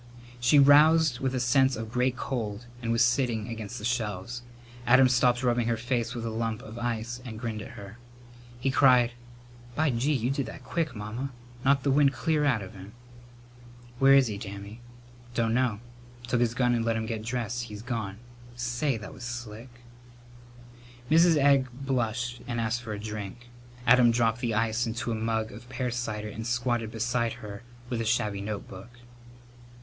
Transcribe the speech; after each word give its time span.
She 0.39 0.57
roused 0.57 1.19
with 1.19 1.35
a 1.35 1.39
sense 1.39 1.75
of 1.75 1.91
great 1.91 2.17
cold 2.17 2.65
and 2.81 2.91
was 2.91 3.05
sitting 3.05 3.47
against 3.47 3.77
the 3.77 3.85
shelves. 3.85 4.41
Adam 4.87 5.07
stopped 5.07 5.43
rubbing 5.43 5.67
her 5.67 5.77
face 5.77 6.15
with 6.15 6.25
a 6.25 6.31
lump 6.31 6.63
of 6.63 6.79
ice 6.79 7.21
and 7.23 7.37
grinned 7.39 7.61
at 7.61 7.77
her. 7.77 7.99
He 8.59 8.71
cried, 8.71 9.11
"By 9.75 9.91
gee, 9.91 10.11
you 10.13 10.31
did 10.31 10.47
that 10.47 10.63
quick, 10.63 10.95
Mamma! 10.95 11.29
Knocked 11.63 11.83
the 11.83 11.91
wind 11.91 12.13
clear 12.13 12.45
out 12.45 12.63
of 12.63 12.73
him." 12.73 12.93
"Where 13.99 14.15
is 14.15 14.25
he, 14.25 14.39
Dammy?" 14.39 14.81
"Dunno. 15.35 15.81
Took 16.27 16.39
his 16.41 16.55
gun 16.55 16.73
and 16.73 16.83
let 16.83 16.95
him 16.95 17.05
get 17.05 17.21
dressed. 17.23 17.65
He's 17.65 17.83
gone. 17.83 18.17
Say, 18.55 18.97
that 18.97 19.13
was 19.13 19.21
slick!" 19.21 19.69
Mrs. 21.11 21.37
Egg 21.37 21.67
blushed 21.71 22.41
and 22.47 22.59
asked 22.59 22.81
for 22.81 22.93
a 22.93 22.99
drink. 22.99 23.49
Adam 23.85 24.09
dropped 24.09 24.39
the 24.39 24.55
ice 24.55 24.87
into 24.87 25.11
a 25.11 25.13
mug 25.13 25.51
of 25.51 25.69
pear 25.69 25.91
cider 25.91 26.27
and 26.29 26.47
squatted 26.47 26.89
beside 26.89 27.33
her 27.33 27.61
with 27.87 28.01
a 28.01 28.05
shabby 28.05 28.41
notebook. 28.41 28.89